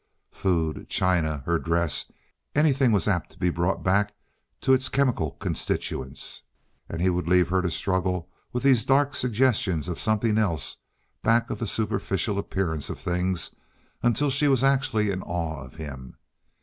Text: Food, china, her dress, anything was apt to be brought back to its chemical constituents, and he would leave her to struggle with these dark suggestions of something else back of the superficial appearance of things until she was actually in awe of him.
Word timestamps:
Food, 0.31 0.87
china, 0.89 1.43
her 1.45 1.59
dress, 1.59 2.11
anything 2.55 2.91
was 2.91 3.07
apt 3.07 3.29
to 3.33 3.37
be 3.37 3.51
brought 3.51 3.83
back 3.83 4.15
to 4.61 4.73
its 4.73 4.89
chemical 4.89 5.33
constituents, 5.33 6.41
and 6.89 6.99
he 6.99 7.11
would 7.11 7.27
leave 7.27 7.49
her 7.49 7.61
to 7.61 7.69
struggle 7.69 8.27
with 8.51 8.63
these 8.63 8.83
dark 8.83 9.13
suggestions 9.13 9.87
of 9.87 9.99
something 9.99 10.39
else 10.39 10.77
back 11.21 11.51
of 11.51 11.59
the 11.59 11.67
superficial 11.67 12.39
appearance 12.39 12.89
of 12.89 12.97
things 12.99 13.53
until 14.01 14.31
she 14.31 14.47
was 14.47 14.63
actually 14.63 15.11
in 15.11 15.21
awe 15.21 15.63
of 15.63 15.75
him. 15.75 16.15